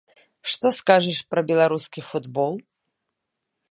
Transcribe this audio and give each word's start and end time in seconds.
Што 0.53 0.71
скажаш 0.79 1.19
пра 1.35 1.41
беларускі 1.53 2.07
футбол? 2.11 2.53